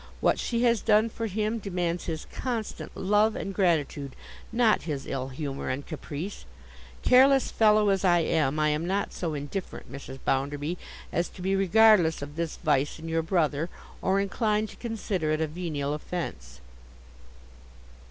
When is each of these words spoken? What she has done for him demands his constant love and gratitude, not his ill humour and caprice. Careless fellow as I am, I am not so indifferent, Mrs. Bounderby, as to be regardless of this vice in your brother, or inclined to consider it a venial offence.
What 0.19 0.39
she 0.39 0.63
has 0.63 0.81
done 0.81 1.09
for 1.11 1.27
him 1.27 1.59
demands 1.59 2.05
his 2.05 2.25
constant 2.33 2.97
love 2.97 3.35
and 3.35 3.53
gratitude, 3.53 4.15
not 4.51 4.81
his 4.81 5.05
ill 5.05 5.27
humour 5.27 5.69
and 5.69 5.85
caprice. 5.85 6.43
Careless 7.03 7.51
fellow 7.51 7.89
as 7.89 8.03
I 8.03 8.21
am, 8.21 8.57
I 8.59 8.69
am 8.69 8.87
not 8.87 9.13
so 9.13 9.35
indifferent, 9.35 9.91
Mrs. 9.91 10.17
Bounderby, 10.25 10.79
as 11.13 11.29
to 11.29 11.43
be 11.43 11.55
regardless 11.55 12.23
of 12.23 12.35
this 12.35 12.57
vice 12.57 12.97
in 12.97 13.09
your 13.09 13.21
brother, 13.21 13.69
or 14.01 14.19
inclined 14.19 14.69
to 14.69 14.75
consider 14.75 15.29
it 15.33 15.39
a 15.39 15.45
venial 15.45 15.93
offence. 15.93 16.61